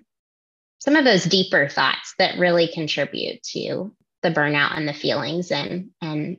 some 0.80 0.96
of 0.96 1.04
those 1.04 1.26
deeper 1.26 1.68
thoughts 1.68 2.14
that 2.18 2.40
really 2.40 2.70
contribute 2.70 3.44
to 3.44 3.92
the 4.28 4.40
burnout 4.40 4.78
and 4.78 4.88
the 4.88 4.94
feelings 4.94 5.52
and 5.52 5.90
and 6.02 6.38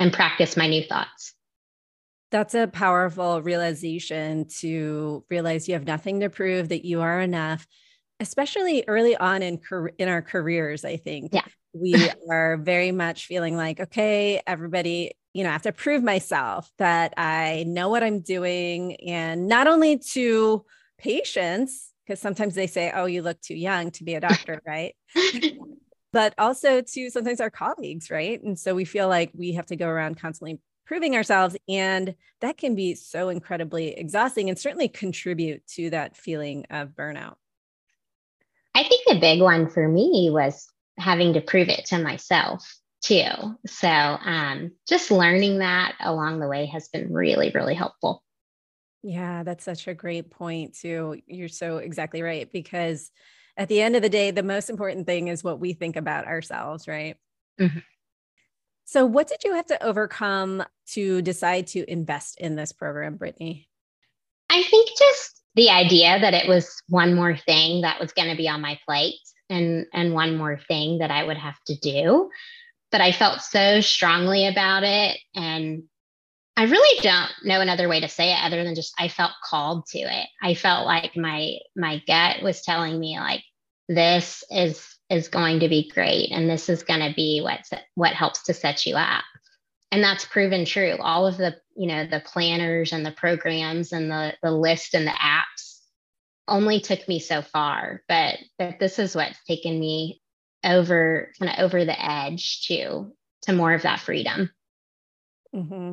and 0.00 0.12
practice 0.12 0.56
my 0.56 0.68
new 0.68 0.82
thoughts. 0.82 1.34
That's 2.30 2.54
a 2.54 2.66
powerful 2.66 3.42
realization 3.42 4.46
to 4.60 5.24
realize 5.30 5.68
you 5.68 5.74
have 5.74 5.86
nothing 5.86 6.20
to 6.20 6.30
prove 6.30 6.70
that 6.70 6.84
you 6.84 7.00
are 7.00 7.20
enough 7.20 7.66
especially 8.20 8.84
early 8.86 9.16
on 9.16 9.42
in 9.42 9.60
in 9.98 10.08
our 10.08 10.22
careers 10.22 10.84
i 10.84 10.96
think. 10.96 11.30
Yeah. 11.32 11.44
we 11.72 11.94
are 12.30 12.56
very 12.56 12.92
much 12.92 13.26
feeling 13.26 13.56
like 13.56 13.80
okay 13.80 14.40
everybody 14.46 15.12
you 15.32 15.42
know 15.42 15.50
i 15.50 15.52
have 15.52 15.62
to 15.62 15.72
prove 15.72 16.02
myself 16.02 16.70
that 16.78 17.14
i 17.16 17.64
know 17.66 17.88
what 17.88 18.02
i'm 18.02 18.20
doing. 18.20 18.96
And 19.06 19.48
not 19.48 19.66
only 19.66 19.98
to 20.12 20.64
patients 20.98 21.92
because 22.06 22.20
sometimes 22.20 22.54
they 22.54 22.66
say 22.66 22.92
oh 22.94 23.06
you 23.06 23.22
look 23.22 23.40
too 23.40 23.56
young 23.56 23.90
to 23.90 24.04
be 24.04 24.14
a 24.14 24.20
doctor 24.20 24.62
right 24.66 24.94
but 26.14 26.32
also 26.38 26.80
to 26.80 27.10
sometimes 27.10 27.40
our 27.40 27.50
colleagues, 27.50 28.08
right? 28.08 28.40
And 28.40 28.56
so 28.56 28.72
we 28.72 28.84
feel 28.84 29.08
like 29.08 29.32
we 29.34 29.52
have 29.54 29.66
to 29.66 29.76
go 29.76 29.88
around 29.88 30.18
constantly 30.18 30.60
proving 30.86 31.16
ourselves. 31.16 31.56
And 31.68 32.14
that 32.40 32.56
can 32.56 32.76
be 32.76 32.94
so 32.94 33.30
incredibly 33.30 33.88
exhausting 33.98 34.48
and 34.48 34.56
certainly 34.56 34.88
contribute 34.88 35.66
to 35.74 35.90
that 35.90 36.16
feeling 36.16 36.66
of 36.70 36.90
burnout. 36.90 37.34
I 38.76 38.84
think 38.84 39.02
the 39.08 39.18
big 39.18 39.40
one 39.40 39.68
for 39.68 39.88
me 39.88 40.30
was 40.32 40.68
having 40.98 41.32
to 41.32 41.40
prove 41.40 41.68
it 41.68 41.86
to 41.86 41.98
myself 41.98 42.64
too. 43.02 43.26
So 43.66 43.88
um, 43.88 44.70
just 44.88 45.10
learning 45.10 45.58
that 45.58 45.94
along 46.00 46.38
the 46.38 46.48
way 46.48 46.66
has 46.66 46.88
been 46.88 47.12
really, 47.12 47.50
really 47.52 47.74
helpful. 47.74 48.22
Yeah, 49.02 49.42
that's 49.42 49.64
such 49.64 49.88
a 49.88 49.94
great 49.94 50.30
point, 50.30 50.78
too. 50.80 51.20
You're 51.26 51.48
so 51.48 51.78
exactly 51.78 52.22
right 52.22 52.50
because 52.50 53.10
at 53.56 53.68
the 53.68 53.80
end 53.80 53.96
of 53.96 54.02
the 54.02 54.08
day, 54.08 54.30
the 54.30 54.42
most 54.42 54.68
important 54.68 55.06
thing 55.06 55.28
is 55.28 55.44
what 55.44 55.60
we 55.60 55.72
think 55.72 55.96
about 55.96 56.26
ourselves, 56.26 56.88
right? 56.88 57.16
Mm-hmm. 57.60 57.78
So, 58.84 59.06
what 59.06 59.28
did 59.28 59.44
you 59.44 59.54
have 59.54 59.66
to 59.66 59.82
overcome 59.82 60.62
to 60.92 61.22
decide 61.22 61.68
to 61.68 61.90
invest 61.90 62.38
in 62.38 62.56
this 62.56 62.72
program, 62.72 63.16
Brittany? 63.16 63.68
I 64.50 64.62
think 64.62 64.90
just 64.98 65.42
the 65.54 65.70
idea 65.70 66.18
that 66.20 66.34
it 66.34 66.48
was 66.48 66.82
one 66.88 67.14
more 67.14 67.36
thing 67.36 67.80
that 67.82 68.00
was 68.00 68.12
going 68.12 68.30
to 68.30 68.36
be 68.36 68.48
on 68.48 68.60
my 68.60 68.78
plate 68.86 69.14
and 69.48 69.86
and 69.92 70.12
one 70.12 70.36
more 70.36 70.58
thing 70.68 70.98
that 70.98 71.10
I 71.10 71.24
would 71.24 71.38
have 71.38 71.58
to 71.66 71.76
do. 71.76 72.30
But 72.90 73.00
I 73.00 73.12
felt 73.12 73.40
so 73.40 73.80
strongly 73.80 74.46
about 74.46 74.84
it 74.84 75.18
and 75.34 75.84
I 76.56 76.64
really 76.64 77.00
don't 77.00 77.30
know 77.42 77.60
another 77.60 77.88
way 77.88 78.00
to 78.00 78.08
say 78.08 78.32
it 78.32 78.38
other 78.40 78.62
than 78.62 78.74
just 78.74 78.94
I 78.98 79.08
felt 79.08 79.32
called 79.42 79.86
to 79.86 79.98
it. 79.98 80.28
I 80.40 80.54
felt 80.54 80.86
like 80.86 81.16
my 81.16 81.58
my 81.76 82.00
gut 82.06 82.42
was 82.42 82.62
telling 82.62 82.98
me 82.98 83.18
like 83.18 83.42
this 83.88 84.44
is 84.50 84.94
is 85.10 85.28
going 85.28 85.60
to 85.60 85.68
be 85.68 85.90
great 85.90 86.30
and 86.30 86.48
this 86.48 86.68
is 86.68 86.82
going 86.82 87.00
to 87.00 87.14
be 87.14 87.40
what 87.40 87.60
what 87.94 88.12
helps 88.12 88.44
to 88.44 88.54
set 88.54 88.86
you 88.86 88.96
up. 88.96 89.24
And 89.90 90.02
that's 90.02 90.24
proven 90.24 90.64
true. 90.64 90.96
All 91.00 91.26
of 91.26 91.36
the, 91.36 91.56
you 91.76 91.86
know, 91.86 92.06
the 92.06 92.20
planners 92.20 92.92
and 92.92 93.04
the 93.04 93.12
programs 93.12 93.92
and 93.92 94.10
the 94.10 94.34
the 94.42 94.52
list 94.52 94.94
and 94.94 95.06
the 95.06 95.12
apps 95.12 95.80
only 96.46 96.80
took 96.80 97.06
me 97.08 97.18
so 97.18 97.42
far, 97.42 98.02
but 98.08 98.38
but 98.58 98.78
this 98.78 98.98
is 98.98 99.16
what's 99.16 99.42
taken 99.44 99.78
me 99.78 100.20
over 100.64 101.32
kind 101.38 101.52
of 101.52 101.64
over 101.64 101.84
the 101.84 102.04
edge 102.04 102.66
to 102.68 103.12
to 103.42 103.52
more 103.52 103.74
of 103.74 103.82
that 103.82 104.00
freedom. 104.00 104.50
Mm-hmm. 105.54 105.92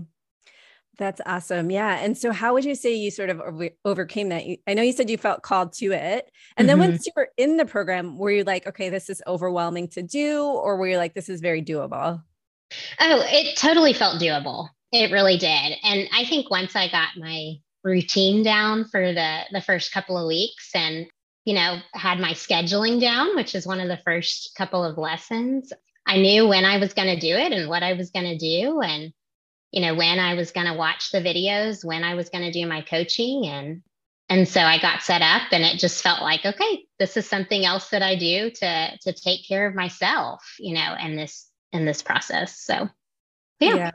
That's 1.02 1.20
awesome. 1.26 1.72
Yeah. 1.72 1.98
And 1.98 2.16
so, 2.16 2.32
how 2.32 2.54
would 2.54 2.64
you 2.64 2.76
say 2.76 2.94
you 2.94 3.10
sort 3.10 3.32
of 3.32 3.42
overcame 3.84 4.30
that? 4.30 4.44
I 4.68 4.76
know 4.76 4.84
you 4.84 4.92
said 4.92 5.10
you 5.10 5.18
felt 5.18 5.42
called 5.42 5.74
to 5.74 5.94
it. 5.94 6.30
And 6.58 6.70
then 6.70 6.78
mm-hmm. 6.78 6.92
once 6.92 7.08
you 7.08 7.12
were 7.16 7.30
in 7.38 7.58
the 7.58 7.66
program, 7.66 8.20
were 8.20 8.30
you 8.30 8.44
like, 8.44 8.68
okay, 8.68 8.90
this 8.90 9.10
is 9.10 9.20
overwhelming 9.26 9.88
to 9.90 10.04
do? 10.04 10.44
Or 10.44 10.78
were 10.78 10.88
you 10.88 10.98
like, 10.98 11.16
this 11.16 11.28
is 11.28 11.42
very 11.42 11.64
doable? 11.64 12.22
Oh, 13.00 13.24
it 13.26 13.58
totally 13.58 13.94
felt 13.94 14.22
doable. 14.22 14.70
It 14.92 15.12
really 15.12 15.40
did. 15.40 15.76
And 15.84 16.08
I 16.16 16.24
think 16.26 16.52
once 16.52 16.76
I 16.76 16.88
got 16.88 17.18
my 17.18 17.54
routine 17.84 18.44
down 18.44 18.86
for 18.86 19.12
the, 19.12 19.40
the 19.52 19.62
first 19.62 19.92
couple 19.92 20.20
of 20.20 20.28
weeks 20.28 20.70
and, 20.76 21.08
you 21.46 21.56
know, 21.56 21.80
had 21.96 22.20
my 22.20 22.34
scheduling 22.34 23.02
down, 23.02 23.36
which 23.36 23.56
is 23.56 23.66
one 23.66 23.80
of 23.80 23.88
the 23.88 24.00
first 24.06 24.54
couple 24.56 24.86
of 24.86 25.00
lessons, 25.00 25.74
I 26.06 26.18
knew 26.18 26.48
when 26.48 26.64
I 26.64 26.78
was 26.78 26.94
going 26.94 27.08
to 27.08 27.20
do 27.20 27.36
it 27.36 27.54
and 27.54 27.68
what 27.70 27.82
I 27.82 27.94
was 27.94 28.12
going 28.12 28.26
to 28.26 28.38
do. 28.38 28.82
And 28.82 29.12
you 29.72 29.82
know, 29.82 29.96
when 29.96 30.20
I 30.20 30.34
was 30.34 30.52
going 30.52 30.68
to 30.68 30.74
watch 30.74 31.12
the 31.12 31.20
videos, 31.22 31.84
when 31.84 32.04
I 32.04 32.16
was 32.16 32.30
going 32.30 32.44
to 32.44 32.52
do 32.52 32.68
my 32.68 32.82
coaching 32.82 33.48
and 33.48 33.82
and 34.30 34.48
so 34.48 34.62
I 34.62 34.80
got 34.80 35.02
set 35.02 35.22
up 35.22 35.42
and 35.52 35.66
it 35.66 35.78
just 35.78 36.02
felt 36.02 36.22
like, 36.22 36.46
okay, 36.46 36.86
this 37.00 37.18
is 37.18 37.28
something 37.28 37.66
else 37.66 37.90
that 37.90 38.02
I 38.02 38.16
do 38.16 38.50
to 38.50 38.98
to 39.02 39.14
take 39.14 39.48
care 39.48 39.68
of 39.68 39.76
myself, 39.76 40.42
you 40.60 40.74
know, 40.74 40.80
and 40.80 41.18
this 41.18 41.50
in 41.74 41.86
this 41.86 42.02
process. 42.02 42.60
So 42.60 42.90
yeah. 43.60 43.76
yeah. 43.76 43.92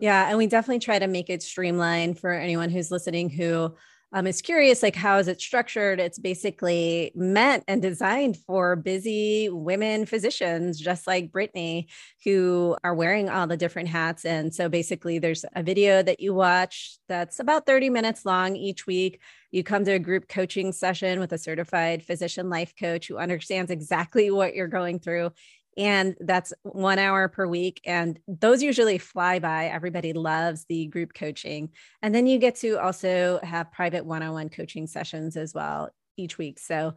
Yeah. 0.00 0.28
And 0.28 0.38
we 0.38 0.46
definitely 0.46 0.80
try 0.80 0.98
to 0.98 1.06
make 1.06 1.30
it 1.30 1.42
streamlined 1.42 2.18
for 2.18 2.32
anyone 2.32 2.70
who's 2.70 2.90
listening 2.90 3.30
who 3.30 3.74
um, 4.14 4.28
is 4.28 4.40
curious, 4.40 4.80
like 4.80 4.94
how 4.94 5.18
is 5.18 5.26
it 5.26 5.40
structured? 5.40 5.98
It's 5.98 6.20
basically 6.20 7.10
meant 7.16 7.64
and 7.66 7.82
designed 7.82 8.36
for 8.46 8.76
busy 8.76 9.48
women 9.50 10.06
physicians, 10.06 10.78
just 10.78 11.08
like 11.08 11.32
Brittany, 11.32 11.88
who 12.22 12.76
are 12.84 12.94
wearing 12.94 13.28
all 13.28 13.48
the 13.48 13.56
different 13.56 13.88
hats. 13.88 14.24
And 14.24 14.54
so 14.54 14.68
basically, 14.68 15.18
there's 15.18 15.44
a 15.56 15.64
video 15.64 16.00
that 16.00 16.20
you 16.20 16.32
watch 16.32 16.96
that's 17.08 17.40
about 17.40 17.66
30 17.66 17.90
minutes 17.90 18.24
long 18.24 18.54
each 18.54 18.86
week. 18.86 19.20
You 19.50 19.64
come 19.64 19.84
to 19.84 19.92
a 19.92 19.98
group 19.98 20.28
coaching 20.28 20.70
session 20.70 21.18
with 21.18 21.32
a 21.32 21.38
certified 21.38 22.04
physician 22.04 22.48
life 22.48 22.72
coach 22.78 23.08
who 23.08 23.18
understands 23.18 23.72
exactly 23.72 24.30
what 24.30 24.54
you're 24.54 24.68
going 24.68 25.00
through 25.00 25.32
and 25.76 26.16
that's 26.20 26.52
one 26.62 26.98
hour 26.98 27.28
per 27.28 27.46
week 27.46 27.80
and 27.84 28.18
those 28.28 28.62
usually 28.62 28.98
fly 28.98 29.38
by. 29.38 29.66
Everybody 29.66 30.12
loves 30.12 30.64
the 30.68 30.86
group 30.86 31.14
coaching. 31.14 31.70
And 32.02 32.14
then 32.14 32.26
you 32.26 32.38
get 32.38 32.56
to 32.56 32.76
also 32.80 33.40
have 33.42 33.72
private 33.72 34.04
one-on-one 34.04 34.50
coaching 34.50 34.86
sessions 34.86 35.36
as 35.36 35.54
well 35.54 35.90
each 36.16 36.38
week. 36.38 36.58
So 36.58 36.94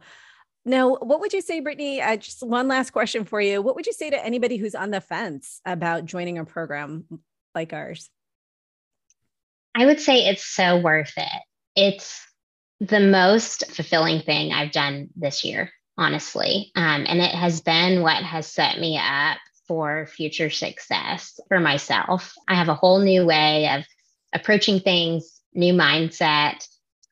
now 0.64 0.96
what 0.96 1.20
would 1.20 1.32
you 1.32 1.40
say 1.40 1.60
brittany 1.60 2.00
uh, 2.00 2.16
just 2.16 2.42
one 2.42 2.68
last 2.68 2.90
question 2.90 3.24
for 3.24 3.40
you. 3.40 3.62
What 3.62 3.74
would 3.76 3.86
you 3.86 3.92
say 3.92 4.10
to 4.10 4.24
anybody 4.24 4.56
who's 4.56 4.74
on 4.74 4.90
the 4.90 5.00
fence 5.00 5.60
about 5.64 6.04
joining 6.04 6.38
a 6.38 6.44
program 6.44 7.04
like 7.54 7.72
ours? 7.72 8.10
I 9.74 9.86
would 9.86 10.00
say 10.00 10.26
it's 10.26 10.44
so 10.44 10.78
worth 10.80 11.12
it. 11.16 11.42
It's 11.76 12.28
the 12.80 13.00
most 13.00 13.70
fulfilling 13.72 14.22
thing 14.22 14.52
i've 14.52 14.70
done 14.72 15.08
this 15.16 15.44
year 15.44 15.70
honestly. 15.98 16.70
Um, 16.76 17.04
and 17.06 17.20
it 17.20 17.34
has 17.34 17.60
been 17.60 18.02
what 18.02 18.22
has 18.22 18.46
set 18.46 18.78
me 18.78 18.98
up 18.98 19.38
for 19.66 20.06
future 20.06 20.48
success 20.48 21.38
for 21.48 21.60
myself. 21.60 22.32
I 22.46 22.54
have 22.54 22.68
a 22.68 22.74
whole 22.74 23.00
new 23.00 23.26
way 23.26 23.68
of 23.68 23.84
approaching 24.32 24.80
things, 24.80 25.40
new 25.52 25.74
mindset. 25.74 26.66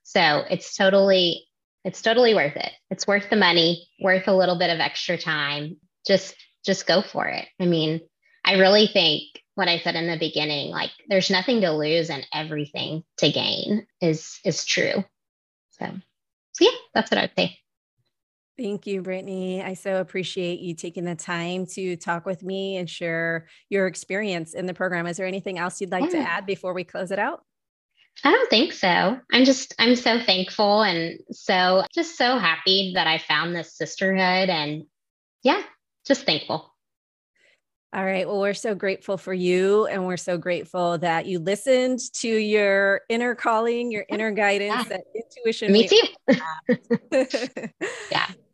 So 0.05 0.45
it's 0.49 0.75
totally 0.75 1.43
it's 1.85 2.03
totally 2.03 2.35
worth 2.35 2.57
it. 2.57 2.73
It's 2.91 3.07
worth 3.07 3.31
the 3.31 3.37
money, 3.37 3.87
worth 4.01 4.27
a 4.27 4.37
little 4.37 4.59
bit 4.59 4.71
of 4.71 4.81
extra 4.81 5.19
time. 5.19 5.77
Just 6.07 6.35
just 6.65 6.87
go 6.87 7.03
for 7.03 7.27
it. 7.27 7.47
I 7.61 7.67
mean, 7.67 8.01
I 8.45 8.55
really 8.55 8.87
think 8.87 9.23
what 9.55 9.69
I 9.69 9.79
said 9.79 9.95
in 9.95 10.07
the 10.07 10.19
beginning, 10.19 10.71
like 10.71 10.91
there's 11.09 11.31
nothing 11.31 11.61
to 11.61 11.71
lose 11.71 12.11
and 12.11 12.27
everything 12.33 13.05
to 13.19 13.31
gain 13.31 13.87
is 14.01 14.39
is 14.45 14.65
true. 14.65 15.05
So, 15.79 15.87
so 16.53 16.65
yeah, 16.65 16.77
that's 16.95 17.11
what 17.11 17.19
I'd 17.19 17.33
say. 17.37 17.59
Thank 18.59 18.87
you, 18.87 19.03
Brittany. 19.03 19.63
I 19.63 19.75
so 19.75 20.01
appreciate 20.01 20.61
you 20.61 20.75
taking 20.75 21.05
the 21.05 21.15
time 21.15 21.67
to 21.75 21.97
talk 21.97 22.25
with 22.25 22.43
me 22.43 22.79
and 22.79 22.89
share 22.89 23.49
your 23.69 23.87
experience 23.87 24.55
in 24.55 24.65
the 24.65 24.73
program. 24.73 25.07
Is 25.07 25.19
there 25.19 25.27
anything 25.27 25.59
else 25.59 25.81
you'd 25.81 25.93
like 25.93 26.05
yeah. 26.05 26.23
to 26.23 26.31
add 26.31 26.47
before 26.47 26.73
we 26.73 26.83
close 26.83 27.11
it 27.11 27.19
out? 27.19 27.45
I 28.25 28.31
don't 28.31 28.49
think 28.49 28.73
so. 28.73 29.19
I'm 29.31 29.45
just, 29.45 29.75
I'm 29.79 29.95
so 29.95 30.19
thankful 30.23 30.83
and 30.83 31.21
so, 31.31 31.85
just 31.95 32.17
so 32.17 32.39
happy 32.39 32.93
that 32.95 33.07
I 33.07 33.19
found 33.19 33.55
this 33.55 33.77
sisterhood 33.77 34.49
and 34.49 34.85
yeah, 35.43 35.61
just 36.07 36.25
thankful. 36.25 36.73
All 37.93 38.05
right. 38.05 38.27
Well, 38.27 38.41
we're 38.41 38.55
so 38.55 38.75
grateful 38.75 39.17
for 39.17 39.33
you. 39.33 39.87
And 39.87 40.07
we're 40.07 40.17
so 40.17 40.37
grateful 40.39 40.99
that 40.99 41.27
you 41.27 41.39
listened 41.39 42.01
to 42.15 42.29
your 42.29 43.03
inner 43.09 43.35
calling, 43.35 43.91
your 43.91 44.05
inner 44.09 44.31
guidance, 44.33 44.87
yeah. 44.91 44.97
that 44.97 45.05
intuition. 45.15 45.73
Me 45.73 45.89
too. 45.89 47.69
yeah. 48.11 48.27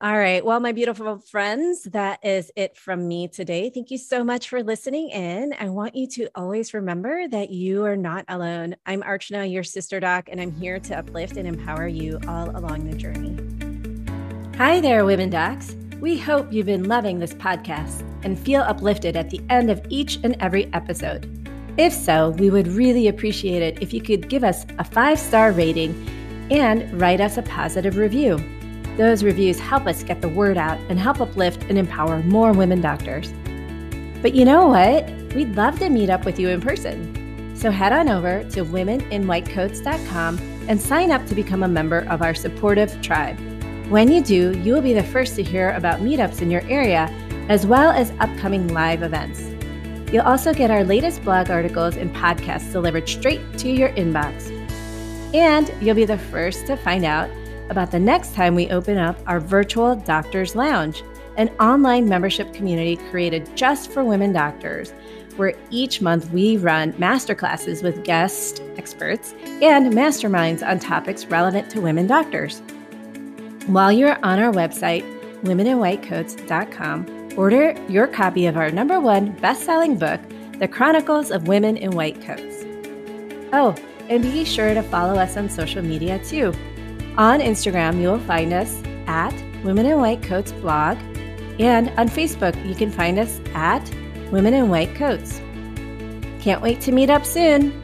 All 0.00 0.18
right. 0.18 0.44
Well, 0.44 0.58
my 0.58 0.72
beautiful 0.72 1.18
friends, 1.18 1.84
that 1.84 2.18
is 2.24 2.50
it 2.56 2.76
from 2.76 3.06
me 3.06 3.28
today. 3.28 3.70
Thank 3.70 3.92
you 3.92 3.96
so 3.96 4.24
much 4.24 4.48
for 4.48 4.60
listening 4.60 5.10
in. 5.10 5.54
I 5.58 5.68
want 5.68 5.94
you 5.94 6.08
to 6.08 6.28
always 6.34 6.74
remember 6.74 7.28
that 7.28 7.50
you 7.50 7.84
are 7.84 7.96
not 7.96 8.24
alone. 8.26 8.74
I'm 8.86 9.02
Archana, 9.02 9.50
your 9.50 9.62
sister 9.62 10.00
doc, 10.00 10.28
and 10.30 10.40
I'm 10.40 10.50
here 10.50 10.80
to 10.80 10.98
uplift 10.98 11.36
and 11.36 11.46
empower 11.46 11.86
you 11.86 12.18
all 12.26 12.50
along 12.50 12.90
the 12.90 12.96
journey. 12.96 13.38
Hi 14.58 14.80
there, 14.80 15.04
women 15.04 15.30
docs. 15.30 15.76
We 16.00 16.18
hope 16.18 16.52
you've 16.52 16.66
been 16.66 16.88
loving 16.88 17.20
this 17.20 17.32
podcast 17.32 18.02
and 18.24 18.36
feel 18.36 18.62
uplifted 18.62 19.16
at 19.16 19.30
the 19.30 19.40
end 19.48 19.70
of 19.70 19.80
each 19.90 20.18
and 20.24 20.36
every 20.40 20.66
episode. 20.74 21.30
If 21.78 21.92
so, 21.92 22.30
we 22.30 22.50
would 22.50 22.66
really 22.66 23.06
appreciate 23.06 23.62
it 23.62 23.80
if 23.80 23.94
you 23.94 24.02
could 24.02 24.28
give 24.28 24.42
us 24.42 24.66
a 24.78 24.84
five 24.84 25.20
star 25.20 25.52
rating 25.52 25.94
and 26.50 27.00
write 27.00 27.20
us 27.20 27.38
a 27.38 27.42
positive 27.42 27.96
review. 27.96 28.38
Those 28.96 29.24
reviews 29.24 29.58
help 29.58 29.86
us 29.86 30.04
get 30.04 30.20
the 30.20 30.28
word 30.28 30.56
out 30.56 30.78
and 30.88 30.98
help 30.98 31.20
uplift 31.20 31.64
and 31.64 31.76
empower 31.76 32.20
more 32.22 32.52
women 32.52 32.80
doctors. 32.80 33.32
But 34.22 34.34
you 34.34 34.44
know 34.44 34.68
what? 34.68 35.10
We'd 35.34 35.56
love 35.56 35.78
to 35.80 35.90
meet 35.90 36.10
up 36.10 36.24
with 36.24 36.38
you 36.38 36.48
in 36.48 36.60
person. 36.60 37.56
So 37.56 37.70
head 37.70 37.92
on 37.92 38.08
over 38.08 38.44
to 38.50 38.64
womeninwhitecoats.com 38.64 40.38
and 40.68 40.80
sign 40.80 41.10
up 41.10 41.26
to 41.26 41.34
become 41.34 41.62
a 41.62 41.68
member 41.68 42.06
of 42.08 42.22
our 42.22 42.34
supportive 42.34 43.00
tribe. 43.02 43.38
When 43.90 44.10
you 44.10 44.22
do, 44.22 44.58
you 44.60 44.72
will 44.72 44.80
be 44.80 44.94
the 44.94 45.02
first 45.02 45.34
to 45.36 45.42
hear 45.42 45.72
about 45.72 46.00
meetups 46.00 46.40
in 46.40 46.50
your 46.50 46.62
area, 46.62 47.10
as 47.48 47.66
well 47.66 47.90
as 47.90 48.12
upcoming 48.20 48.68
live 48.68 49.02
events. 49.02 49.50
You'll 50.12 50.22
also 50.22 50.54
get 50.54 50.70
our 50.70 50.84
latest 50.84 51.22
blog 51.24 51.50
articles 51.50 51.96
and 51.96 52.14
podcasts 52.14 52.70
delivered 52.70 53.08
straight 53.08 53.40
to 53.58 53.68
your 53.68 53.90
inbox. 53.90 54.50
And 55.34 55.70
you'll 55.82 55.96
be 55.96 56.04
the 56.04 56.18
first 56.18 56.66
to 56.66 56.76
find 56.76 57.04
out 57.04 57.28
about 57.70 57.90
the 57.90 57.98
next 57.98 58.34
time 58.34 58.54
we 58.54 58.70
open 58.70 58.98
up 58.98 59.18
our 59.26 59.40
virtual 59.40 59.96
Doctors 59.96 60.54
Lounge, 60.54 61.02
an 61.36 61.48
online 61.60 62.08
membership 62.08 62.52
community 62.52 62.96
created 63.10 63.48
just 63.56 63.90
for 63.90 64.04
women 64.04 64.32
doctors, 64.32 64.92
where 65.36 65.54
each 65.70 66.00
month 66.00 66.30
we 66.30 66.56
run 66.56 66.92
masterclasses 66.94 67.82
with 67.82 68.04
guest 68.04 68.62
experts 68.76 69.34
and 69.62 69.92
masterminds 69.92 70.66
on 70.66 70.78
topics 70.78 71.26
relevant 71.26 71.70
to 71.70 71.80
women 71.80 72.06
doctors. 72.06 72.62
While 73.66 73.90
you're 73.92 74.18
on 74.24 74.38
our 74.38 74.52
website, 74.52 75.02
womeninwhitecoats.com, 75.42 77.30
order 77.36 77.74
your 77.88 78.06
copy 78.06 78.46
of 78.46 78.56
our 78.56 78.70
number 78.70 79.00
one 79.00 79.32
best 79.38 79.64
selling 79.64 79.98
book, 79.98 80.20
The 80.58 80.68
Chronicles 80.68 81.30
of 81.30 81.48
Women 81.48 81.76
in 81.76 81.90
White 81.92 82.20
Coats. 82.22 82.64
Oh, 83.52 83.74
and 84.08 84.22
be 84.22 84.44
sure 84.44 84.74
to 84.74 84.82
follow 84.82 85.14
us 85.14 85.36
on 85.36 85.48
social 85.48 85.82
media 85.82 86.18
too. 86.24 86.52
On 87.16 87.38
Instagram, 87.38 88.00
you 88.00 88.08
will 88.08 88.18
find 88.18 88.52
us 88.52 88.82
at 89.06 89.32
Women 89.62 89.86
in 89.86 90.00
White 90.00 90.20
Coats 90.24 90.50
blog, 90.50 90.98
and 91.60 91.88
on 91.90 92.08
Facebook, 92.08 92.56
you 92.66 92.74
can 92.74 92.90
find 92.90 93.20
us 93.20 93.40
at 93.54 93.88
Women 94.32 94.52
in 94.52 94.68
White 94.68 94.96
Coats. 94.96 95.40
Can't 96.40 96.60
wait 96.60 96.80
to 96.80 96.90
meet 96.90 97.10
up 97.10 97.24
soon. 97.24 97.83